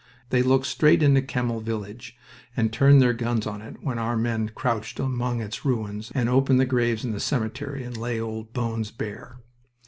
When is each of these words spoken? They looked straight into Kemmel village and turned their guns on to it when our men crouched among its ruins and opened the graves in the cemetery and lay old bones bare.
They 0.31 0.41
looked 0.41 0.65
straight 0.65 1.03
into 1.03 1.21
Kemmel 1.21 1.59
village 1.61 2.17
and 2.57 2.73
turned 2.73 3.03
their 3.03 3.13
guns 3.13 3.45
on 3.45 3.59
to 3.59 3.67
it 3.67 3.83
when 3.83 3.99
our 3.99 4.17
men 4.17 4.49
crouched 4.49 4.99
among 4.99 5.41
its 5.43 5.63
ruins 5.63 6.11
and 6.15 6.27
opened 6.27 6.59
the 6.59 6.65
graves 6.65 7.05
in 7.05 7.11
the 7.11 7.19
cemetery 7.19 7.83
and 7.83 7.95
lay 7.95 8.19
old 8.19 8.51
bones 8.51 8.89
bare. 8.89 9.37